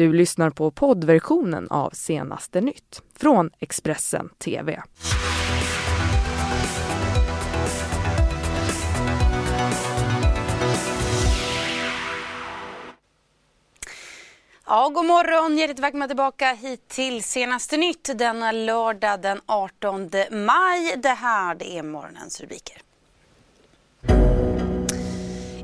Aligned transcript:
Du 0.00 0.12
lyssnar 0.12 0.50
på 0.50 0.70
poddversionen 0.70 1.68
av 1.70 1.90
Senaste 1.90 2.60
nytt 2.60 3.02
från 3.16 3.50
Expressen 3.58 4.28
TV. 4.38 4.82
Ja, 14.66 14.88
god 14.88 15.04
morgon! 15.04 15.58
Hjärtligt 15.58 15.78
välkomna 15.78 16.06
tillbaka 16.06 16.52
hit 16.52 16.88
till 16.88 17.22
Senaste 17.22 17.76
nytt 17.76 18.18
denna 18.18 18.52
lördag 18.52 19.22
den 19.22 19.40
18 19.46 20.10
maj. 20.30 20.96
Det 21.02 21.08
här 21.08 21.54
det 21.54 21.78
är 21.78 21.82
morgonens 21.82 22.40
rubriker. 22.40 22.89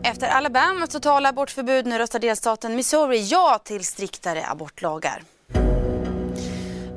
Efter 0.07 0.29
Alabamas 0.29 0.91
totala 0.91 1.29
abortförbud 1.29 1.87
nu 1.87 1.99
röstar 1.99 2.19
delstaten 2.19 2.75
Missouri 2.75 3.19
ja 3.19 3.61
till 3.65 3.85
striktare 3.85 4.47
abortlagar. 4.47 5.23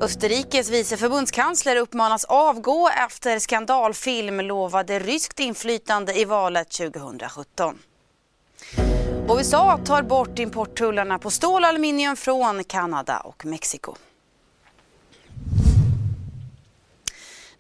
Österrikes 0.02 0.70
vice 0.70 0.98
förbundskansler 0.98 1.76
uppmanas 1.76 2.26
avgå 2.26 2.90
efter 3.06 3.40
skandalfilm 3.40 4.40
lovade 4.40 5.00
ryskt 5.00 5.40
inflytande 5.40 6.20
i 6.20 6.26
valet 6.26 6.70
2017. 6.70 7.80
USA 9.30 9.80
tar 9.86 10.02
bort 10.02 10.40
importtullarna 10.40 11.20
på 11.20 11.30
stål 11.30 11.64
och 11.64 11.70
aluminium 11.70 12.16
från 12.16 12.64
Kanada 12.64 13.20
och 13.20 13.46
Mexiko. 13.46 13.96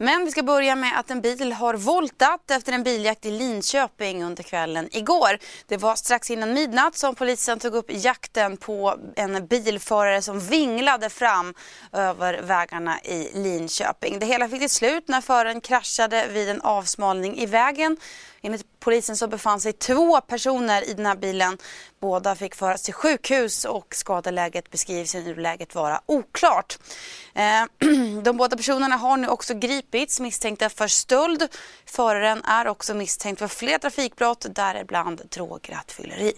Men 0.02 0.26
vi 0.26 0.31
ska 0.31 0.44
börja 0.44 0.76
med 0.76 0.99
att 0.99 1.12
en 1.12 1.21
bil 1.21 1.53
har 1.53 1.73
voltat 1.73 2.52
efter 2.52 2.73
en 2.73 2.84
biljakt 2.84 3.26
i 3.26 3.31
Linköping 3.31 4.23
under 4.23 4.44
kvällen 4.44 4.90
igår. 4.91 5.40
Det 5.67 5.77
var 5.77 5.95
strax 5.95 6.31
innan 6.31 6.53
midnatt 6.53 6.98
som 6.98 7.16
polisen 7.16 7.59
tog 7.59 7.76
upp 7.76 7.85
jakten 7.90 8.57
på 8.57 8.95
en 9.16 9.48
bilförare 9.48 10.21
som 10.21 10.40
vinglade 10.40 11.09
fram 11.09 11.54
över 11.93 12.41
vägarna 12.41 12.99
i 13.04 13.30
Linköping. 13.34 14.20
Det 14.20 14.26
hela 14.26 14.49
fick 14.49 14.59
till 14.59 14.70
slut 14.70 15.07
när 15.07 15.21
föraren 15.21 15.62
kraschade 15.62 16.27
vid 16.27 16.49
en 16.49 16.62
avsmalning 16.62 17.37
i 17.37 17.46
vägen 17.46 17.98
Enligt 18.41 18.79
polisen 18.79 19.18
så 19.18 19.27
befann 19.27 19.62
sig 19.62 19.73
två 19.73 20.21
personer 20.21 20.90
i 20.90 20.93
den 20.93 21.05
här 21.05 21.15
bilen. 21.15 21.57
Båda 21.99 22.35
fick 22.35 22.55
föras 22.55 22.81
till 22.81 22.93
sjukhus 22.93 23.65
och 23.65 23.96
skadeläget 23.96 24.71
beskrivs 24.71 25.15
i 25.15 25.23
nuläget 25.23 25.76
vara 25.76 26.01
oklart. 26.05 26.79
Eh, 27.34 27.65
de 28.23 28.37
båda 28.37 28.57
personerna 28.57 28.96
har 28.96 29.18
nu 29.18 29.27
också 29.27 29.54
gripits 29.54 30.20
misstänkta 30.20 30.70
för 30.70 30.87
stöld. 30.87 31.48
Föraren 31.85 32.43
är 32.43 32.68
också 32.68 32.93
misstänkt 32.93 33.40
för 33.40 33.48
fler 33.48 33.77
trafikbrott, 33.77 34.46
däribland 34.49 35.21
drograttfylleri. 35.29 36.34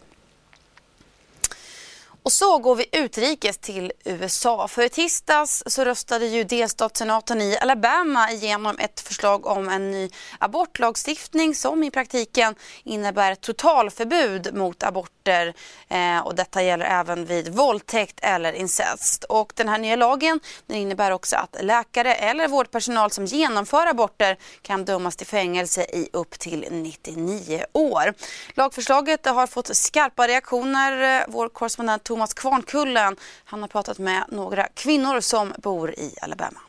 Och 2.23 2.31
så 2.31 2.57
går 2.57 2.75
vi 2.75 2.85
utrikes 2.91 3.57
till 3.57 3.91
USA. 4.05 4.67
För 4.67 4.81
i 4.81 4.89
tisdags 4.89 5.63
så 5.65 5.85
röstade 5.85 6.25
ju 6.25 6.43
delstatssenaten 6.43 7.41
i 7.41 7.57
Alabama 7.57 8.31
igenom 8.31 8.77
ett 8.79 8.99
förslag 8.99 9.45
om 9.45 9.69
en 9.69 9.91
ny 9.91 10.09
abortlagstiftning 10.39 11.55
som 11.55 11.83
i 11.83 11.91
praktiken 11.91 12.55
innebär 12.83 13.35
totalförbud 13.35 14.55
mot 14.55 14.83
aborter 14.83 15.53
eh, 15.89 16.19
och 16.19 16.35
detta 16.35 16.63
gäller 16.63 16.85
även 16.85 17.25
vid 17.25 17.55
våldtäkt 17.55 18.19
eller 18.21 18.53
incest. 18.53 19.23
Och 19.23 19.53
den 19.55 19.69
här 19.69 19.77
nya 19.77 19.95
lagen 19.95 20.39
den 20.67 20.77
innebär 20.77 21.11
också 21.11 21.35
att 21.35 21.55
läkare 21.61 22.15
eller 22.15 22.47
vårdpersonal 22.47 23.11
som 23.11 23.25
genomför 23.25 23.87
aborter 23.87 24.37
kan 24.61 24.85
dömas 24.85 25.15
till 25.15 25.27
fängelse 25.27 25.81
i 25.83 26.09
upp 26.13 26.39
till 26.39 26.67
99 26.69 27.65
år. 27.73 28.13
Lagförslaget 28.53 29.25
har 29.25 29.47
fått 29.47 29.75
skarpa 29.75 30.27
reaktioner. 30.27 31.25
Vår 31.27 31.49
korrespondent 31.49 32.10
Thomas 32.11 32.33
Kvarnkullen. 32.33 33.15
Han 33.45 33.61
har 33.61 33.67
pratat 33.67 33.99
med 33.99 34.23
några 34.29 34.67
kvinnor 34.73 35.21
som 35.21 35.53
bor 35.57 35.91
i 35.91 36.15
Alabama. 36.21 36.59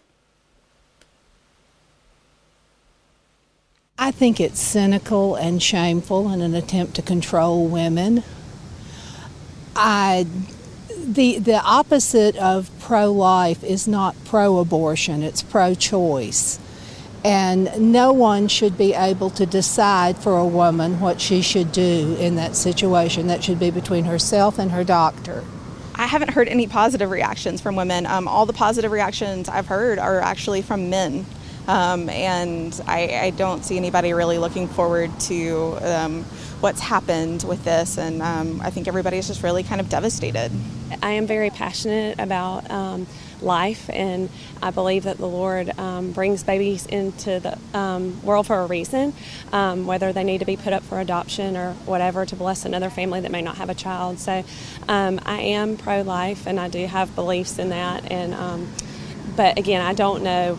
I 4.09 4.13
think 4.13 4.41
it's 4.41 4.61
cynical 4.61 5.35
and 5.35 5.63
shameful 5.63 6.35
in 6.35 6.43
an 6.43 6.55
attempt 6.55 6.97
to 6.97 7.03
control 7.03 7.69
women. 7.69 8.23
I 9.77 10.27
the 11.15 11.39
the 11.39 11.61
opposite 11.65 12.37
of 12.37 12.71
pro-life 12.81 13.65
is 13.65 13.89
not 13.89 14.15
pro-abortion, 14.25 15.23
it's 15.23 15.43
pro-choice. 15.43 16.61
And 17.25 17.93
no 17.93 18.13
one 18.13 18.49
should 18.49 18.77
be 18.77 18.95
able 18.95 19.31
to 19.31 19.47
decide 19.47 20.19
for 20.19 20.37
a 20.37 20.47
woman 20.47 20.99
what 21.01 21.21
she 21.21 21.41
should 21.41 21.71
do 21.71 22.17
in 22.19 22.35
that 22.37 22.57
situation. 22.57 23.29
That 23.29 23.45
should 23.45 23.61
be 23.61 23.71
between 23.71 24.05
herself 24.05 24.59
and 24.59 24.73
her 24.73 24.83
doctor. 24.83 25.45
I 25.95 26.07
haven't 26.07 26.31
heard 26.31 26.49
any 26.49 26.67
positive 26.67 27.11
reactions 27.11 27.61
from 27.61 27.77
women. 27.77 28.07
Um, 28.07 28.27
all 28.27 28.47
the 28.47 28.53
positive 28.53 28.91
reactions 28.91 29.49
I've 29.49 29.67
heard 29.67 29.99
are 29.99 30.21
actually 30.21 30.63
from 30.63 30.91
men. 30.91 31.25
Um, 31.69 32.09
and 32.09 32.79
I, 32.89 33.21
I, 33.23 33.31
don't 33.31 33.65
see 33.65 33.77
anybody 33.77 34.13
really 34.13 34.37
looking 34.37 34.67
forward 34.67 35.13
to 35.21 35.79
um, 35.81 36.25
what's 36.59 36.81
happened 36.81 37.45
with 37.45 37.63
this. 37.63 37.99
And 37.99 38.21
um, 38.21 38.61
I 38.61 38.71
think 38.71 38.89
everybody 38.89 39.17
is 39.19 39.29
just 39.29 39.45
really 39.45 39.63
kind 39.63 39.81
of 39.81 39.89
devastated. 39.89 40.51
I 41.05 41.13
am 41.13 41.27
very 41.29 41.51
passionate 41.51 42.19
about 42.19 42.69
um, 42.69 43.07
life, 43.43 43.91
and 43.93 44.29
I 44.63 44.71
believe 44.71 45.05
that 45.05 45.19
the 45.19 45.27
Lord 45.29 45.77
um, 45.79 46.13
brings 46.13 46.43
babies 46.43 46.87
into 46.87 47.41
the 47.41 47.59
um, 47.77 48.23
world 48.23 48.47
for 48.47 48.61
a 48.61 48.67
reason, 48.67 49.13
um, 49.53 49.87
whether 49.87 50.13
they 50.13 50.25
need 50.25 50.39
to 50.39 50.45
be 50.45 50.57
put 50.57 50.73
up 50.73 50.83
for 50.83 51.01
adoption 51.01 51.57
or 51.57 51.73
whatever 51.87 52.25
to 52.27 52.37
bless 52.37 52.65
another 52.65 52.91
family 52.91 53.21
that 53.21 53.31
may 53.31 53.43
not 53.43 53.57
have 53.57 53.71
a 53.71 53.75
child. 53.75 54.19
So 54.19 54.45
um, 54.89 55.21
I 55.25 55.41
am 55.41 55.77
pro 55.77 56.03
life, 56.03 56.47
and 56.47 56.59
I 56.59 56.69
do 56.69 56.87
have 56.87 57.15
beliefs 57.15 57.59
in 57.59 57.71
that. 57.71 58.11
And 58.11 58.35
um, 58.35 58.69
but 59.37 59.59
again, 59.59 59.81
I 59.81 59.95
don't 59.95 60.23
know 60.23 60.59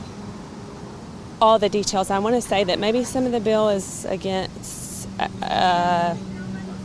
all 1.42 1.60
the 1.60 1.70
details. 1.70 2.10
I 2.10 2.20
want 2.20 2.36
to 2.36 2.42
say 2.42 2.64
that 2.64 2.80
maybe 2.80 3.04
some 3.04 3.26
of 3.26 3.32
the 3.32 3.40
bill 3.40 3.70
is 3.70 4.06
against. 4.06 5.08
Uh, 5.42 6.16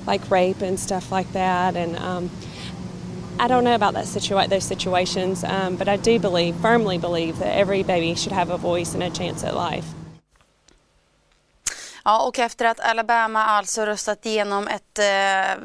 like 0.06 0.30
rape 0.30 0.62
and 0.62 0.80
stuff 0.80 1.12
like 1.12 1.30
that, 1.34 1.76
and 1.76 1.94
um, 1.96 2.30
I 3.40 3.48
don't 3.48 3.62
know 3.62 3.74
about 3.74 3.94
that 3.94 4.06
situa- 4.06 4.48
those 4.48 4.66
situations, 4.66 5.44
um, 5.44 5.76
but 5.76 5.88
I 5.88 5.96
do 5.96 6.18
believe, 6.18 6.54
firmly 6.62 6.98
believe, 6.98 7.38
that 7.38 7.56
every 7.56 7.82
baby 7.82 8.14
should 8.16 8.32
have 8.32 8.54
a 8.54 8.56
voice 8.56 8.94
and 8.94 9.02
a 9.02 9.10
chance 9.10 9.46
at 9.48 9.54
life. 9.54 9.86
Ja, 12.04 12.26
och 12.26 12.38
efter 12.38 12.64
att 12.64 12.80
Alabama 12.80 13.44
alltså 13.44 13.86
röstat 13.86 14.26
igenom 14.26 14.68
ett 14.68 14.98
eh, 14.98 15.04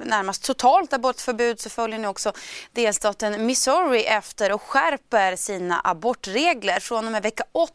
närmast 0.05 0.43
totalt 0.43 0.93
abortförbud 0.93 1.59
så 1.59 1.69
följer 1.69 1.99
nu 1.99 2.07
också 2.07 2.31
delstaten 2.71 3.45
Missouri 3.45 4.05
efter 4.05 4.51
och 4.51 4.61
skärper 4.61 5.35
sina 5.35 5.81
abortregler. 5.83 6.79
Från 6.79 7.05
och 7.05 7.11
med 7.11 7.23
vecka 7.23 7.43
8 7.51 7.73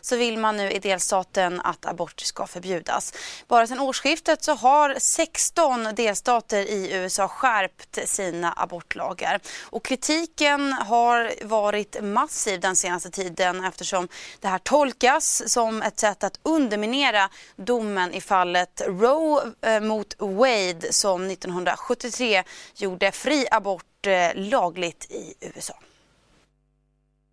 så 0.00 0.16
vill 0.16 0.38
man 0.38 0.56
nu 0.56 0.70
i 0.70 0.78
delstaten 0.78 1.60
att 1.60 1.86
abort 1.86 2.20
ska 2.20 2.46
förbjudas. 2.46 3.14
Bara 3.48 3.66
sedan 3.66 3.80
årsskiftet 3.80 4.44
så 4.44 4.54
har 4.54 4.96
16 4.98 5.88
delstater 5.94 6.58
i 6.62 6.92
USA 6.92 7.28
skärpt 7.28 7.98
sina 8.08 8.52
abortlagar. 8.56 9.40
Och 9.62 9.84
kritiken 9.84 10.72
har 10.72 11.32
varit 11.44 11.96
massiv 12.02 12.60
den 12.60 12.76
senaste 12.76 13.10
tiden 13.10 13.64
eftersom 13.64 14.08
det 14.40 14.48
här 14.48 14.58
tolkas 14.58 15.52
som 15.52 15.82
ett 15.82 16.00
sätt 16.00 16.24
att 16.24 16.40
underminera 16.42 17.28
domen 17.56 18.14
i 18.14 18.20
fallet 18.20 18.82
Roe 18.86 19.52
eh, 19.62 19.80
mot 19.80 20.14
Wade 20.18 20.92
som 20.92 21.30
1973 21.30 22.42
gjorde 22.76 23.12
fri 23.12 23.46
abort 23.50 24.06
eh, 24.06 24.30
lagligt 24.34 25.06
i 25.10 25.34
USA. 25.40 25.74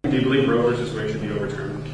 Do 0.04 0.18
you 0.18 0.30
believe 0.30 0.48
Roe 0.48 0.70
versus 0.70 0.94
Wade 0.94 1.10
should 1.10 1.22
be 1.22 1.32
overturned? 1.32 1.85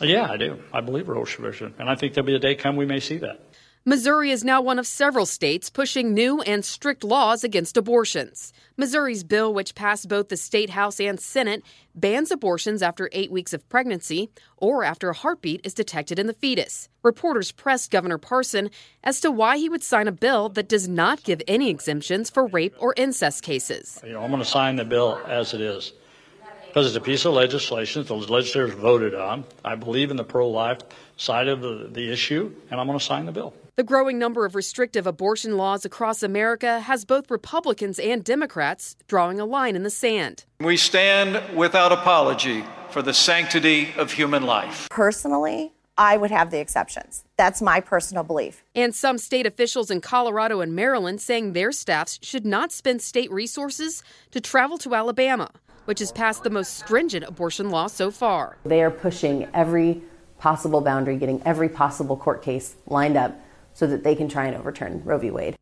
Yeah, 0.00 0.30
I 0.30 0.36
do. 0.36 0.58
I 0.72 0.80
believe 0.80 1.08
Roe 1.08 1.24
version, 1.24 1.74
and 1.78 1.88
I 1.88 1.94
think 1.94 2.14
there'll 2.14 2.26
be 2.26 2.34
a 2.34 2.38
day 2.38 2.54
come 2.54 2.76
we 2.76 2.86
may 2.86 3.00
see 3.00 3.18
that. 3.18 3.40
Missouri 3.86 4.30
is 4.30 4.44
now 4.44 4.60
one 4.60 4.78
of 4.78 4.86
several 4.86 5.24
states 5.24 5.70
pushing 5.70 6.12
new 6.12 6.42
and 6.42 6.62
strict 6.62 7.02
laws 7.02 7.42
against 7.42 7.78
abortions. 7.78 8.52
Missouri's 8.76 9.24
bill, 9.24 9.54
which 9.54 9.74
passed 9.74 10.06
both 10.06 10.28
the 10.28 10.36
state 10.36 10.68
house 10.68 11.00
and 11.00 11.18
Senate, 11.18 11.62
bans 11.94 12.30
abortions 12.30 12.82
after 12.82 13.08
eight 13.12 13.30
weeks 13.30 13.54
of 13.54 13.66
pregnancy 13.70 14.28
or 14.58 14.84
after 14.84 15.08
a 15.08 15.14
heartbeat 15.14 15.62
is 15.64 15.72
detected 15.72 16.18
in 16.18 16.26
the 16.26 16.34
fetus. 16.34 16.90
Reporters 17.02 17.52
pressed 17.52 17.90
Governor 17.90 18.18
Parson 18.18 18.70
as 19.02 19.18
to 19.22 19.30
why 19.30 19.56
he 19.56 19.70
would 19.70 19.82
sign 19.82 20.08
a 20.08 20.12
bill 20.12 20.50
that 20.50 20.68
does 20.68 20.86
not 20.86 21.24
give 21.24 21.40
any 21.48 21.70
exemptions 21.70 22.28
for 22.28 22.48
rape 22.48 22.74
or 22.78 22.92
incest 22.98 23.42
cases. 23.42 23.98
You 24.04 24.12
know, 24.12 24.22
I'm 24.22 24.30
going 24.30 24.42
to 24.42 24.48
sign 24.48 24.76
the 24.76 24.84
bill 24.84 25.18
as 25.26 25.54
it 25.54 25.62
is 25.62 25.94
because 26.70 26.86
it's 26.86 26.96
a 26.96 27.00
piece 27.00 27.24
of 27.24 27.34
legislation 27.34 28.02
that 28.02 28.08
the 28.08 28.14
legislators 28.14 28.72
voted 28.74 29.12
on. 29.12 29.44
I 29.64 29.74
believe 29.74 30.12
in 30.12 30.16
the 30.16 30.24
pro 30.24 30.48
life 30.48 30.78
side 31.16 31.48
of 31.48 31.60
the, 31.60 31.88
the 31.90 32.12
issue, 32.12 32.54
and 32.70 32.80
I'm 32.80 32.86
going 32.86 32.98
to 32.98 33.04
sign 33.04 33.26
the 33.26 33.32
bill. 33.32 33.52
The 33.74 33.82
growing 33.82 34.18
number 34.18 34.44
of 34.44 34.54
restrictive 34.54 35.06
abortion 35.06 35.56
laws 35.56 35.84
across 35.84 36.22
America 36.22 36.80
has 36.80 37.04
both 37.04 37.30
Republicans 37.30 37.98
and 37.98 38.22
Democrats 38.22 38.94
drawing 39.08 39.40
a 39.40 39.44
line 39.44 39.74
in 39.74 39.82
the 39.82 39.90
sand. 39.90 40.44
We 40.60 40.76
stand 40.76 41.56
without 41.56 41.90
apology 41.90 42.64
for 42.90 43.02
the 43.02 43.14
sanctity 43.14 43.92
of 43.96 44.12
human 44.12 44.44
life. 44.44 44.88
Personally, 44.90 45.72
I 45.98 46.16
would 46.16 46.30
have 46.30 46.50
the 46.50 46.60
exceptions. 46.60 47.24
That's 47.36 47.60
my 47.60 47.80
personal 47.80 48.22
belief. 48.22 48.62
And 48.74 48.94
some 48.94 49.18
state 49.18 49.46
officials 49.46 49.90
in 49.90 50.00
Colorado 50.00 50.60
and 50.60 50.74
Maryland 50.74 51.20
saying 51.20 51.52
their 51.52 51.72
staffs 51.72 52.18
should 52.22 52.46
not 52.46 52.72
spend 52.72 53.02
state 53.02 53.30
resources 53.32 54.02
to 54.30 54.40
travel 54.40 54.78
to 54.78 54.94
Alabama, 54.94 55.50
which 55.90 55.98
has 55.98 56.12
passed 56.12 56.44
the 56.44 56.50
most 56.50 56.78
stringent 56.78 57.24
abortion 57.24 57.68
law 57.68 57.88
so 57.88 58.12
far. 58.12 58.56
They 58.64 58.80
are 58.80 58.92
pushing 58.92 59.48
every 59.52 60.00
possible 60.38 60.80
boundary, 60.80 61.16
getting 61.16 61.42
every 61.44 61.68
possible 61.68 62.16
court 62.16 62.42
case 62.42 62.76
lined 62.86 63.16
up 63.16 63.36
so 63.74 63.88
that 63.88 64.04
they 64.04 64.14
can 64.14 64.28
try 64.28 64.46
and 64.46 64.56
overturn 64.56 65.02
Roe 65.04 65.18
v. 65.18 65.32
Wade. 65.32 65.56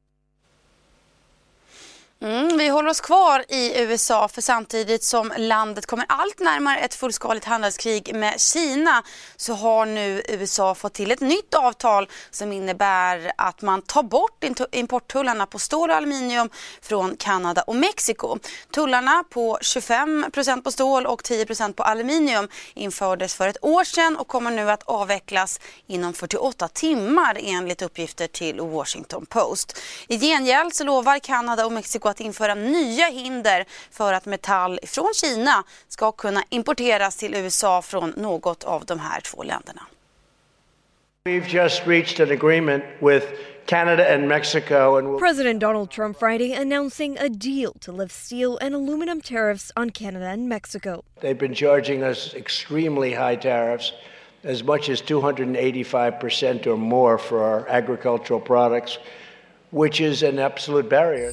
Mm, 2.22 2.58
vi 2.58 2.68
håller 2.68 2.90
oss 2.90 3.00
kvar 3.00 3.44
i 3.48 3.82
USA 3.82 4.28
för 4.28 4.42
samtidigt 4.42 5.04
som 5.04 5.32
landet 5.36 5.86
kommer 5.86 6.06
allt 6.08 6.38
närmare 6.38 6.78
ett 6.78 6.94
fullskaligt 6.94 7.44
handelskrig 7.44 8.14
med 8.14 8.40
Kina 8.40 9.02
så 9.36 9.54
har 9.54 9.86
nu 9.86 10.22
USA 10.28 10.74
fått 10.74 10.94
till 10.94 11.10
ett 11.10 11.20
nytt 11.20 11.54
avtal 11.54 12.08
som 12.30 12.52
innebär 12.52 13.32
att 13.36 13.62
man 13.62 13.82
tar 13.82 14.02
bort 14.02 14.44
importtullarna 14.72 15.46
på 15.46 15.58
stål 15.58 15.90
och 15.90 15.96
aluminium 15.96 16.50
från 16.82 17.16
Kanada 17.16 17.62
och 17.62 17.76
Mexiko. 17.76 18.38
Tullarna 18.74 19.24
på 19.30 19.58
25% 19.62 20.62
på 20.62 20.70
stål 20.72 21.06
och 21.06 21.22
10% 21.22 21.72
på 21.72 21.82
aluminium 21.82 22.48
infördes 22.74 23.34
för 23.34 23.48
ett 23.48 23.64
år 23.64 23.84
sedan 23.84 24.16
och 24.16 24.28
kommer 24.28 24.50
nu 24.50 24.70
att 24.70 24.82
avvecklas 24.82 25.60
inom 25.86 26.12
48 26.12 26.68
timmar 26.68 27.38
enligt 27.40 27.82
uppgifter 27.82 28.26
till 28.26 28.60
Washington 28.60 29.26
Post. 29.26 29.78
I 30.08 30.18
gengäld 30.18 30.74
så 30.74 30.84
lovar 30.84 31.18
Kanada 31.18 31.66
och 31.66 31.72
Mexiko 31.72 32.07
att 32.08 32.20
införa 32.20 32.55
nya 32.55 33.06
hinder 33.06 33.64
för 33.90 34.12
att 34.12 34.26
metall 34.26 34.81
från 34.82 35.12
Kina 35.14 35.64
ska 35.88 36.12
kunna 36.12 36.43
importeras 36.49 37.16
till 37.16 37.34
USA 37.34 37.82
från 37.82 38.12
något 38.16 38.64
av 38.64 38.84
de 38.84 38.99
här 38.99 39.20
två 39.20 39.43
länderna. 39.43 39.82
We've 41.25 41.49
just 41.49 41.87
reached 41.87 42.20
an 42.20 42.31
agreement 42.31 42.84
with 43.00 43.26
Canada 43.66 44.14
and 44.14 44.28
Mexico 44.28 44.96
and 44.96 45.08
we'll 45.08 45.19
President 45.19 45.60
Donald 45.60 45.90
Trump 45.90 46.19
Friday 46.19 46.55
announcing 46.55 47.19
a 47.19 47.28
deal 47.28 47.72
to 47.81 47.93
lift 47.93 48.14
steel 48.14 48.56
and 48.62 48.75
aluminum 48.75 49.20
tariffs 49.20 49.70
on 49.76 49.90
Canada 49.90 50.25
and 50.25 50.49
Mexico. 50.49 51.04
They've 51.20 51.38
been 51.38 51.54
charging 51.54 52.02
us 52.02 52.34
extremely 52.34 53.12
high 53.12 53.37
tariffs, 53.37 53.93
as 54.43 54.64
much 54.64 54.88
as 54.88 55.02
285% 55.02 56.66
or 56.66 56.78
more 56.78 57.19
for 57.19 57.43
our 57.43 57.69
agricultural 57.69 58.40
products, 58.40 58.99
which 59.70 60.00
is 60.00 60.22
an 60.22 60.38
absolute 60.38 60.88
barrier. 60.88 61.32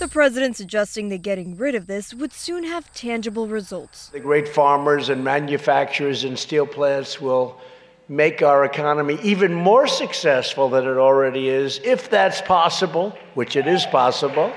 The 0.00 0.08
president 0.08 0.56
suggesting 0.56 1.08
that 1.10 1.22
getting 1.22 1.56
rid 1.56 1.76
of 1.76 1.86
this 1.86 2.12
would 2.12 2.32
soon 2.32 2.64
have 2.64 2.92
tangible 2.92 3.46
results. 3.46 4.08
The 4.08 4.18
great 4.18 4.48
farmers 4.48 5.08
and 5.08 5.22
manufacturers 5.22 6.24
and 6.24 6.36
steel 6.36 6.66
plants 6.66 7.20
will 7.20 7.60
make 8.08 8.42
our 8.42 8.64
economy 8.64 9.18
even 9.22 9.54
more 9.54 9.86
successful 9.86 10.68
than 10.68 10.84
it 10.84 10.96
already 10.96 11.48
is, 11.48 11.80
if 11.84 12.10
that's 12.10 12.40
possible, 12.42 13.16
which 13.34 13.54
it 13.54 13.68
is 13.68 13.86
possible. 13.86 14.52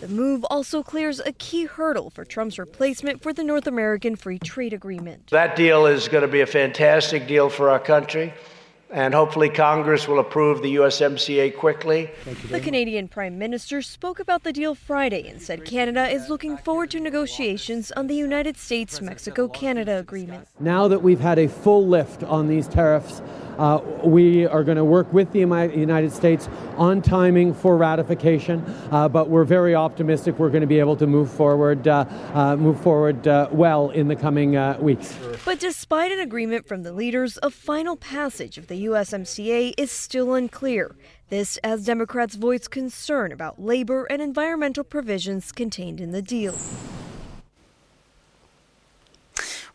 The 0.00 0.08
move 0.08 0.44
also 0.48 0.82
clears 0.82 1.20
a 1.20 1.32
key 1.32 1.64
hurdle 1.66 2.10
for 2.10 2.24
Trump's 2.24 2.58
replacement 2.58 3.22
for 3.22 3.32
the 3.32 3.44
North 3.44 3.66
American 3.66 4.16
Free 4.16 4.38
Trade 4.38 4.72
Agreement. 4.72 5.28
That 5.30 5.56
deal 5.56 5.84
is 5.84 6.08
going 6.08 6.22
to 6.22 6.28
be 6.28 6.40
a 6.40 6.46
fantastic 6.46 7.26
deal 7.26 7.50
for 7.50 7.68
our 7.68 7.80
country 7.80 8.32
and 8.92 9.14
hopefully 9.14 9.48
Congress 9.48 10.08
will 10.08 10.18
approve 10.18 10.62
the 10.62 10.76
USMCA 10.76 11.56
quickly. 11.56 12.10
The 12.50 12.60
Canadian 12.60 13.08
Prime 13.08 13.38
Minister 13.38 13.82
spoke 13.82 14.18
about 14.18 14.42
the 14.42 14.52
deal 14.52 14.74
Friday 14.74 15.28
and 15.28 15.40
said 15.40 15.64
Canada 15.64 16.08
is 16.08 16.28
looking 16.28 16.56
forward 16.56 16.90
to 16.90 17.00
negotiations 17.00 17.92
on 17.92 18.08
the 18.08 18.14
United 18.14 18.56
States 18.56 19.00
Mexico 19.00 19.48
Canada 19.48 19.98
agreement. 19.98 20.48
Now 20.58 20.88
that 20.88 21.02
we've 21.02 21.20
had 21.20 21.38
a 21.38 21.48
full 21.48 21.86
lift 21.86 22.24
on 22.24 22.48
these 22.48 22.66
tariffs, 22.66 23.22
uh, 23.60 23.80
we 24.02 24.46
are 24.46 24.64
going 24.64 24.78
to 24.78 24.84
work 24.84 25.12
with 25.12 25.30
the 25.32 25.38
United 25.38 26.10
States 26.12 26.48
on 26.76 27.02
timing 27.02 27.52
for 27.52 27.76
ratification, 27.76 28.64
uh, 28.90 29.06
but 29.08 29.28
we're 29.28 29.44
very 29.44 29.74
optimistic 29.74 30.38
we're 30.38 30.48
going 30.48 30.62
to 30.62 30.66
be 30.66 30.80
able 30.80 30.96
to 30.96 31.06
move 31.06 31.30
forward, 31.30 31.86
uh, 31.86 32.06
uh 32.32 32.56
move 32.56 32.80
forward 32.80 33.28
uh, 33.28 33.48
well 33.52 33.90
in 33.90 34.08
the 34.08 34.16
coming 34.16 34.56
uh, 34.56 34.78
weeks. 34.80 35.14
But 35.44 35.60
despite 35.60 36.10
an 36.10 36.20
agreement 36.20 36.66
from 36.66 36.82
the 36.82 36.92
leaders, 36.92 37.38
a 37.42 37.50
final 37.50 37.96
passage 37.96 38.56
of 38.56 38.68
the 38.68 38.86
USMCA 38.86 39.74
is 39.76 39.90
still 39.90 40.34
unclear. 40.34 40.96
This 41.28 41.58
as 41.58 41.84
Democrats 41.84 42.34
voice 42.34 42.66
concern 42.66 43.30
about 43.30 43.60
labor 43.60 44.06
and 44.06 44.22
environmental 44.22 44.84
provisions 44.84 45.52
contained 45.52 46.00
in 46.00 46.10
the 46.12 46.22
deal. 46.22 46.56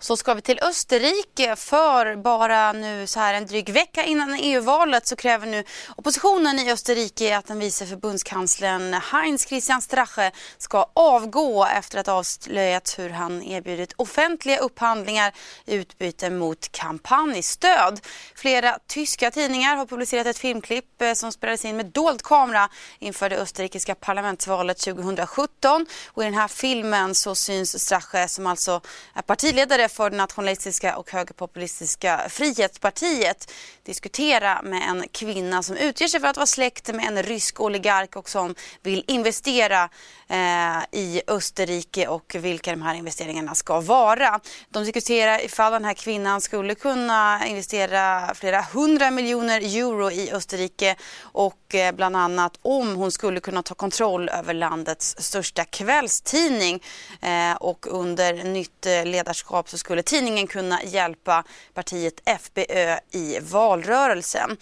Så 0.05 0.17
ska 0.17 0.33
vi 0.33 0.41
till 0.41 0.59
Österrike 0.61 1.55
för 1.55 2.15
bara 2.15 2.71
nu 2.71 3.07
så 3.07 3.19
här 3.19 3.33
en 3.33 3.45
dryg 3.45 3.69
vecka 3.69 4.03
innan 4.03 4.33
EU-valet 4.39 5.07
så 5.07 5.15
kräver 5.15 5.47
nu 5.47 5.63
oppositionen 5.95 6.59
i 6.59 6.71
Österrike 6.71 7.37
att 7.37 7.47
den 7.47 7.59
vice 7.59 7.85
förbundskanslern 7.85 8.93
Heinz 8.93 9.47
Christian 9.47 9.81
Strache 9.81 10.31
ska 10.57 10.85
avgå 10.93 11.65
efter 11.65 11.99
att 11.99 12.07
avslöjat 12.07 12.95
hur 12.97 13.09
han 13.09 13.43
erbjudit 13.43 13.93
offentliga 13.95 14.57
upphandlingar 14.57 15.33
i 15.65 15.75
utbyte 15.75 16.29
mot 16.29 16.71
kampanjstöd. 16.71 17.99
Flera 18.35 18.79
tyska 18.87 19.31
tidningar 19.31 19.75
har 19.75 19.85
publicerat 19.85 20.27
ett 20.27 20.37
filmklipp 20.37 21.01
eh, 21.01 21.13
som 21.13 21.31
spelades 21.31 21.65
in 21.65 21.77
med 21.77 21.85
dold 21.85 22.21
kamera 22.21 22.69
inför 22.99 23.29
det 23.29 23.37
österrikiska 23.37 23.95
parlamentsvalet 23.95 24.77
2017 24.77 25.85
och 26.07 26.23
i 26.23 26.25
den 26.25 26.33
här 26.33 26.47
filmen 26.47 27.15
så 27.15 27.35
syns 27.35 27.83
Strache 27.83 28.27
som 28.27 28.47
alltså 28.47 28.81
är 29.13 29.21
partiledare 29.21 29.89
för 29.95 30.09
det 30.09 30.17
nationalistiska 30.17 30.97
och 30.97 31.11
högerpopulistiska 31.11 32.21
Frihetspartiet 32.29 33.51
diskutera 33.83 34.61
med 34.61 34.81
en 34.89 35.03
kvinna 35.11 35.63
som 35.63 35.77
utger 35.77 36.07
sig 36.07 36.19
för 36.19 36.27
att 36.27 36.37
vara 36.37 36.45
släkt 36.45 36.93
med 36.93 37.05
en 37.05 37.23
rysk 37.23 37.59
oligark 37.59 38.15
och 38.15 38.29
som 38.29 38.55
vill 38.83 39.03
investera 39.07 39.89
Eh, 40.27 40.99
i 40.99 41.21
Österrike 41.27 42.07
och 42.07 42.35
vilka 42.39 42.71
de 42.71 42.81
här 42.81 42.95
investeringarna 42.95 43.55
ska 43.55 43.81
vara. 43.81 44.39
De 44.69 44.83
diskuterar 44.83 45.45
ifall 45.45 45.71
den 45.71 45.85
här 45.85 45.93
kvinnan 45.93 46.41
skulle 46.41 46.75
kunna 46.75 47.47
investera 47.47 48.33
flera 48.35 48.61
hundra 48.61 49.11
miljoner 49.11 49.61
euro 49.61 50.11
i 50.11 50.31
Österrike 50.31 50.95
och 51.21 51.75
eh, 51.75 51.95
bland 51.95 52.15
annat 52.15 52.59
om 52.61 52.95
hon 52.95 53.11
skulle 53.11 53.39
kunna 53.39 53.63
ta 53.63 53.75
kontroll 53.75 54.29
över 54.29 54.53
landets 54.53 55.15
största 55.19 55.65
kvällstidning 55.65 56.83
eh, 57.21 57.55
och 57.55 57.87
under 57.89 58.33
nytt 58.43 58.85
ledarskap 59.05 59.69
så 59.69 59.77
skulle 59.77 60.03
tidningen 60.03 60.47
kunna 60.47 60.83
hjälpa 60.83 61.43
partiet 61.73 62.29
FBÖ 62.39 62.97
i 63.11 63.39
valrörelsen. 63.39 64.57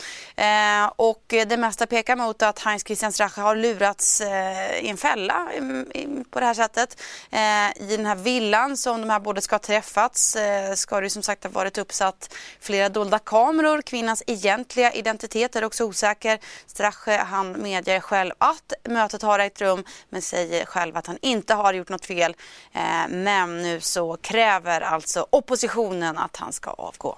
Och 0.95 1.23
det 1.27 1.57
mesta 1.57 1.87
pekar 1.87 2.15
mot 2.15 2.41
att 2.41 2.59
Heinz 2.59 2.83
Christian 2.85 3.11
Strache 3.11 3.41
har 3.41 3.55
lurats 3.55 4.21
i 4.81 4.87
en 4.89 4.97
fälla 4.97 5.52
på 6.29 6.39
det 6.39 6.45
här 6.45 6.53
sättet. 6.53 7.01
Eh, 7.31 7.83
I 7.83 7.97
den 7.97 8.05
här 8.05 8.15
villan 8.15 8.77
som 8.77 9.01
de 9.01 9.09
här 9.09 9.19
båda 9.19 9.41
ska 9.41 9.53
ha 9.53 9.59
träffats 9.59 10.35
eh, 10.35 10.73
ska 10.73 11.01
det 11.01 11.09
som 11.09 11.23
sagt 11.23 11.43
ha 11.43 11.51
varit 11.51 11.77
uppsatt 11.77 12.35
flera 12.59 12.89
dolda 12.89 13.19
kameror. 13.19 13.81
Kvinnans 13.81 14.23
egentliga 14.27 14.93
identitet 14.93 15.55
är 15.55 15.63
också 15.63 15.83
osäker. 15.83 16.39
Strache 16.67 17.17
han 17.17 17.61
medger 17.61 17.99
själv 17.99 18.31
att 18.37 18.73
mötet 18.89 19.21
har 19.21 19.39
ägt 19.39 19.61
rum 19.61 19.83
men 20.09 20.21
säger 20.21 20.65
själv 20.65 20.97
att 20.97 21.07
han 21.07 21.17
inte 21.21 21.53
har 21.53 21.73
gjort 21.73 21.89
något 21.89 22.05
fel. 22.05 22.35
Eh, 22.73 23.07
men 23.09 23.61
nu 23.61 23.81
så 23.81 24.17
kräver 24.17 24.81
alltså 24.81 25.27
oppositionen 25.29 26.17
att 26.17 26.35
han 26.35 26.53
ska 26.53 26.69
avgå. 26.69 27.17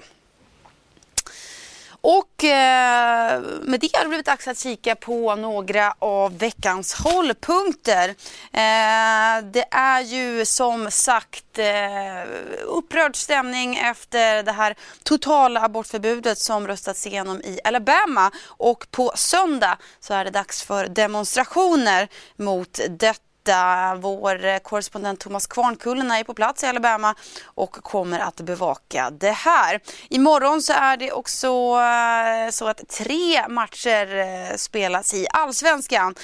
Och 2.08 2.44
eh, 2.44 3.42
med 3.62 3.80
det 3.80 3.90
har 3.94 4.04
det 4.04 4.08
blivit 4.08 4.26
dags 4.26 4.48
att 4.48 4.60
kika 4.60 4.96
på 4.96 5.36
några 5.36 5.96
av 6.00 6.38
veckans 6.38 6.94
hållpunkter. 6.94 8.10
Eh, 8.54 9.46
det 9.52 9.66
är 9.72 10.02
ju 10.02 10.46
som 10.46 10.92
sagt 10.92 11.60
eh, 11.60 12.30
upprörd 12.66 13.16
stämning 13.16 13.78
efter 13.78 14.44
det 14.44 14.52
här 14.52 14.76
totala 15.04 15.62
abortförbudet 15.62 16.38
som 16.38 16.68
röstats 16.68 17.08
igenom 17.08 17.42
i 17.42 17.60
Alabama. 17.64 18.32
Och 18.48 18.88
på 18.92 19.12
söndag 19.16 19.78
så 20.00 20.14
är 20.14 20.26
det 20.26 20.32
dags 20.32 20.64
för 20.64 20.88
demonstrationer 20.88 22.08
mot 22.38 22.80
detta 22.90 23.25
detta. 23.46 23.96
Vår 23.96 24.46
eh, 24.46 24.58
korrespondent 24.58 25.20
Thomas 25.20 25.48
Kvarnkullen 25.48 26.12
är 26.12 26.24
på 26.24 26.34
plats 26.34 26.64
i 26.64 26.68
Alabama 26.68 27.16
och 27.46 27.72
kommer 27.72 28.20
att 28.20 28.42
bevaka 28.42 29.10
det 29.10 29.32
här. 29.32 29.80
Imorgon 30.10 30.62
så 30.62 30.74
är 30.74 30.98
det 30.98 31.12
också 31.12 31.48
eh, 31.48 32.52
så 32.52 32.68
att 32.68 32.90
tre 32.90 33.48
matcher 33.48 34.16
eh, 34.16 34.56
spelas 34.56 35.14
i 35.14 35.28
Allsvenskan. 35.34 36.16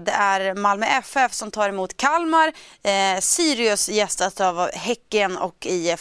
Det 0.00 0.12
är 0.12 0.54
Malmö 0.54 0.86
FF 0.86 1.32
som 1.32 1.50
tar 1.50 1.68
emot 1.68 1.96
Kalmar, 1.96 2.52
Sirius 3.20 3.88
gästas 3.88 4.40
av 4.40 4.70
Häcken 4.72 5.36
och 5.36 5.66
IF 5.66 6.00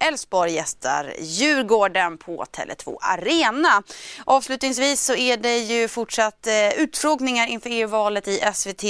Elfsborg 0.00 0.52
gästar 0.52 1.14
Djurgården 1.20 2.18
på 2.18 2.44
Tele2 2.44 2.96
Arena. 3.00 3.82
Avslutningsvis 4.24 5.04
så 5.04 5.14
är 5.14 5.36
det 5.36 5.58
ju 5.58 5.88
fortsatt 5.88 6.48
utfrågningar 6.76 7.46
inför 7.46 7.70
EU-valet 7.70 8.28
i 8.28 8.40
SVT 8.54 8.84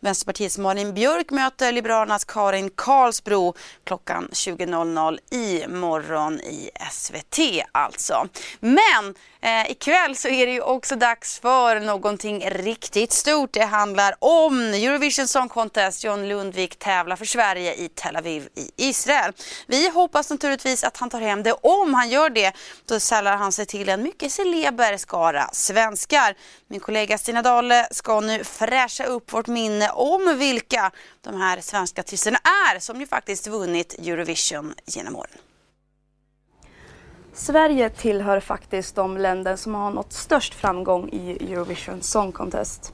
Vänsterpartiets 0.00 0.58
Malin 0.58 0.94
Björk 0.94 1.30
möter 1.30 1.72
Liberalernas 1.72 2.24
Karin 2.24 2.70
Karlsbro 2.74 3.54
klockan 3.84 4.28
20.00 4.32 5.18
i 5.30 5.66
morgon 5.68 6.40
i 6.40 6.70
SVT 6.90 7.38
alltså. 7.72 8.28
Men 8.60 9.14
eh, 9.40 9.70
ikväll 9.70 10.16
så 10.16 10.28
är 10.28 10.46
det 10.46 10.52
ju 10.52 10.60
också 10.60 10.96
dags 10.96 11.38
för 11.38 11.80
någonting 11.80 12.50
riktigt 12.50 13.12
stort. 13.12 13.52
Det 13.52 13.64
handlar 13.64 14.14
om 14.18 14.60
Eurovision 14.60 15.28
Song 15.28 15.48
Contest. 15.48 16.04
John 16.04 16.28
Lundvik 16.28 16.78
tävlar 16.78 17.16
för 17.16 17.24
Sverige 17.24 17.74
i 17.74 17.88
Tel 17.88 18.16
Aviv 18.16 18.48
i 18.54 18.88
Israel. 18.88 19.32
Vi 19.66 19.88
hoppas 19.88 20.30
naturligtvis 20.30 20.84
att 20.84 20.96
han 20.96 21.10
tar 21.10 21.20
hem 21.20 21.42
det. 21.42 21.52
Om 21.52 21.94
han 21.94 22.10
gör 22.10 22.30
det, 22.30 22.52
då 22.84 23.00
sällar 23.00 23.36
han 23.36 23.52
sig 23.52 23.66
till 23.66 23.88
en 23.88 24.02
mycket 24.02 24.32
celeber 24.32 24.96
skara 24.96 25.48
svenskar. 25.52 26.34
Min 26.68 26.80
kollega 26.80 27.18
Stina 27.18 27.42
Dahle 27.42 27.88
ska 27.90 28.20
nu 28.20 28.44
fräscha 28.44 29.04
upp 29.04 29.32
vårt 29.32 29.46
minne 29.46 29.87
om 29.90 30.38
vilka 30.38 30.90
de 31.20 31.40
här 31.40 31.60
svenska 31.60 32.00
artisterna 32.00 32.38
är 32.72 32.78
som 32.78 33.00
ju 33.00 33.06
faktiskt 33.06 33.46
vunnit 33.46 33.94
Eurovision 33.98 34.74
genom 34.86 35.16
åren. 35.16 35.38
Sverige 37.32 37.90
tillhör 37.90 38.40
faktiskt 38.40 38.94
de 38.94 39.16
länder 39.16 39.56
som 39.56 39.74
har 39.74 39.90
nått 39.90 40.12
störst 40.12 40.54
framgång 40.54 41.08
i 41.08 41.52
Eurovision 41.52 42.02
Song 42.02 42.32
Contest. 42.32 42.92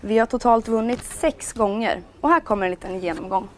Vi 0.00 0.18
har 0.18 0.26
totalt 0.26 0.68
vunnit 0.68 1.04
sex 1.04 1.52
gånger 1.52 2.02
och 2.20 2.28
här 2.28 2.40
kommer 2.40 2.64
en 2.66 2.70
liten 2.70 3.00
genomgång. 3.00 3.48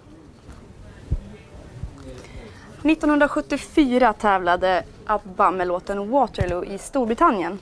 1974 2.85 4.12
tävlade 4.12 4.85
ABBA 5.06 5.50
med 5.50 5.66
låten 5.66 6.11
Waterloo 6.11 6.64
i 6.64 6.78
Storbritannien. 6.78 7.59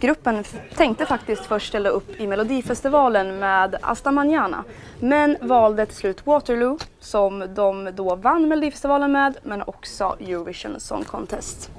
Gruppen 0.00 0.44
tänkte 0.76 1.06
faktiskt 1.06 1.46
först 1.46 1.68
ställa 1.68 1.88
upp 1.88 2.20
i 2.20 2.26
Melodifestivalen 2.26 3.38
med 3.38 3.76
Asta 3.80 4.12
Manana 4.12 4.64
men 5.00 5.36
valde 5.40 5.86
till 5.86 5.96
slut 5.96 6.26
Waterloo 6.26 6.78
som 7.00 7.54
de 7.54 7.90
då 7.94 8.14
vann 8.14 8.48
Melodifestivalen 8.48 9.12
med 9.12 9.36
men 9.42 9.62
också 9.62 10.16
Eurovision 10.20 10.80
Song 10.80 11.04
Contest. 11.04 11.70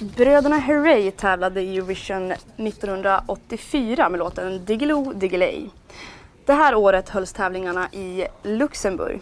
Bröderna 0.00 0.56
Herrey 0.56 1.10
tävlade 1.10 1.62
i 1.62 1.76
Eurovision 1.76 2.32
1984 2.32 4.08
med 4.08 4.18
låten 4.18 4.64
Diggiloo 4.64 5.12
Diggiley. 5.12 5.68
Det 6.46 6.52
här 6.52 6.74
året 6.74 7.08
hölls 7.08 7.32
tävlingarna 7.32 7.88
i 7.92 8.26
Luxemburg. 8.42 9.20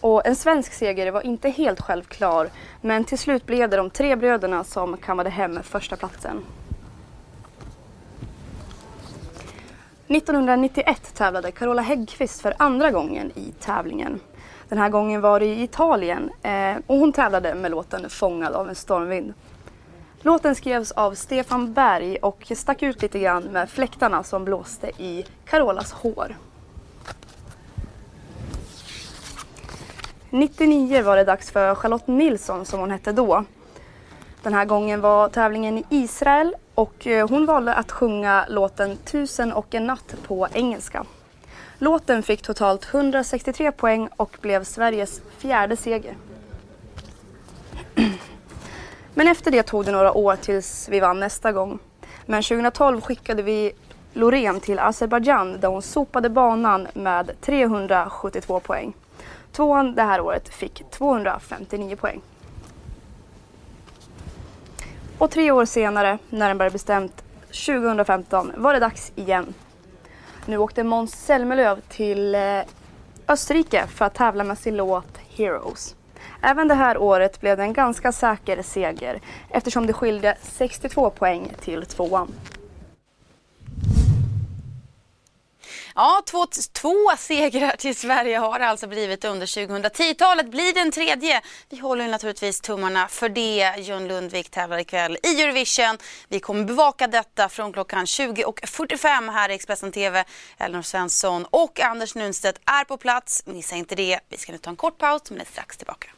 Och 0.00 0.26
en 0.26 0.36
svensk 0.36 0.72
seger 0.72 1.10
var 1.10 1.26
inte 1.26 1.48
helt 1.48 1.80
självklar 1.80 2.50
men 2.80 3.04
till 3.04 3.18
slut 3.18 3.46
blev 3.46 3.70
det 3.70 3.76
de 3.76 3.90
tre 3.90 4.16
bröderna 4.16 4.64
som 4.64 4.96
kammade 4.96 5.30
hem 5.30 5.62
första 5.62 5.96
platsen. 5.96 6.44
1991 10.08 11.14
tävlade 11.14 11.50
Carola 11.50 11.82
Häggkvist 11.82 12.40
för 12.40 12.54
andra 12.58 12.90
gången 12.90 13.32
i 13.34 13.52
tävlingen. 13.60 14.20
Den 14.68 14.78
här 14.78 14.88
gången 14.88 15.20
var 15.20 15.40
det 15.40 15.46
i 15.46 15.62
Italien 15.62 16.30
eh, 16.42 16.76
och 16.86 16.96
hon 16.96 17.12
tävlade 17.12 17.54
med 17.54 17.70
låten 17.70 18.10
Fångad 18.10 18.52
av 18.52 18.68
en 18.68 18.74
stormvind. 18.74 19.34
Låten 20.20 20.54
skrevs 20.54 20.92
av 20.92 21.14
Stefan 21.14 21.72
Berg 21.72 22.16
och 22.16 22.52
stack 22.56 22.82
ut 22.82 23.02
lite 23.02 23.18
grann 23.18 23.42
med 23.42 23.70
fläktarna 23.70 24.22
som 24.22 24.44
blåste 24.44 24.90
i 25.02 25.24
Carolas 25.44 25.92
hår. 25.92 26.36
99 30.30 31.02
var 31.02 31.16
det 31.16 31.24
dags 31.24 31.50
för 31.50 31.74
Charlotte 31.74 32.06
Nilsson 32.06 32.64
som 32.64 32.80
hon 32.80 32.90
hette 32.90 33.12
då. 33.12 33.44
Den 34.42 34.54
här 34.54 34.64
gången 34.64 35.00
var 35.00 35.28
tävlingen 35.28 35.78
i 35.78 35.84
Israel 35.90 36.56
och 36.74 37.06
eh, 37.06 37.28
hon 37.28 37.46
valde 37.46 37.74
att 37.74 37.92
sjunga 37.92 38.46
låten 38.48 38.96
Tusen 38.96 39.52
och 39.52 39.74
en 39.74 39.86
natt 39.86 40.14
på 40.26 40.48
engelska. 40.52 41.04
Låten 41.78 42.22
fick 42.22 42.42
totalt 42.42 42.94
163 42.94 43.72
poäng 43.72 44.08
och 44.16 44.36
blev 44.40 44.64
Sveriges 44.64 45.20
fjärde 45.38 45.76
seger. 45.76 46.14
Men 49.14 49.28
efter 49.28 49.50
det 49.50 49.62
tog 49.62 49.84
det 49.84 49.92
några 49.92 50.12
år 50.12 50.36
tills 50.36 50.88
vi 50.88 51.00
vann 51.00 51.20
nästa 51.20 51.52
gång. 51.52 51.78
Men 52.26 52.42
2012 52.42 53.00
skickade 53.00 53.42
vi 53.42 53.72
Loreen 54.12 54.60
till 54.60 54.78
Azerbajdzjan 54.78 55.60
där 55.60 55.68
hon 55.68 55.82
sopade 55.82 56.30
banan 56.30 56.88
med 56.94 57.40
372 57.40 58.60
poäng. 58.60 58.92
Tvåan 59.58 59.94
det 59.94 60.02
här 60.02 60.20
året 60.20 60.48
fick 60.48 60.90
259 60.90 61.96
poäng. 61.96 62.20
Och 65.18 65.30
tre 65.30 65.50
år 65.50 65.64
senare, 65.64 66.18
närmare 66.30 66.70
bestämt 66.70 67.24
2015, 67.66 68.52
var 68.56 68.74
det 68.74 68.80
dags 68.80 69.12
igen. 69.14 69.54
Nu 70.46 70.58
åkte 70.58 70.84
Måns 70.84 71.12
Zelmerlöw 71.12 71.80
till 71.88 72.34
eh, 72.34 72.60
Österrike 73.28 73.86
för 73.86 74.04
att 74.04 74.14
tävla 74.14 74.44
med 74.44 74.58
sin 74.58 74.76
låt 74.76 75.18
Heroes. 75.36 75.94
Även 76.42 76.68
det 76.68 76.74
här 76.74 76.98
året 76.98 77.40
blev 77.40 77.56
det 77.56 77.62
en 77.62 77.72
ganska 77.72 78.12
säker 78.12 78.62
seger 78.62 79.20
eftersom 79.50 79.86
det 79.86 79.92
skilde 79.92 80.36
62 80.42 81.10
poäng 81.10 81.52
till 81.60 81.86
tvåan. 81.86 82.32
Ja, 86.00 86.22
två, 86.26 86.46
två 86.72 86.96
segrar 87.18 87.76
till 87.76 87.96
Sverige 87.96 88.38
har 88.38 88.58
det 88.58 88.66
alltså 88.66 88.86
blivit 88.86 89.24
under 89.24 89.46
2010-talet. 89.46 90.50
Blir 90.50 90.74
det 90.74 90.80
en 90.80 90.90
tredje? 90.90 91.40
Vi 91.70 91.78
håller 91.78 92.08
naturligtvis 92.08 92.60
tummarna 92.60 93.08
för 93.08 93.28
det. 93.28 93.74
John 93.78 94.08
Lundvik 94.08 94.50
tävlar 94.50 94.78
ikväll 94.78 95.18
i 95.22 95.42
Eurovision. 95.42 95.98
Vi 96.28 96.40
kommer 96.40 96.64
bevaka 96.64 97.06
detta 97.06 97.48
från 97.48 97.72
klockan 97.72 98.04
20.45 98.04 99.32
här 99.32 99.48
i 99.48 99.54
Expressen 99.54 99.92
TV. 99.92 100.24
Elinor 100.58 100.82
Svensson 100.82 101.44
och 101.50 101.80
Anders 101.80 102.14
Nunstedt 102.14 102.60
är 102.66 102.84
på 102.84 102.96
plats. 102.96 103.42
Missa 103.46 103.76
inte 103.76 103.94
det. 103.94 104.20
Vi 104.28 104.36
ska 104.36 104.52
nu 104.52 104.58
ta 104.58 104.70
en 104.70 104.76
kort 104.76 104.98
paus 104.98 105.30
men 105.30 105.40
är 105.40 105.44
strax 105.44 105.76
tillbaka. 105.76 106.08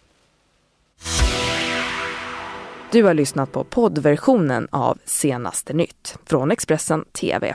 Du 2.91 3.05
har 3.05 3.15
lyssnat 3.15 3.53
på 3.53 3.65
poddversionen 3.65 4.69
av 4.71 4.99
Senaste 5.05 5.73
nytt 5.73 6.17
från 6.27 6.51
Expressen 6.51 7.05
TV. 7.05 7.55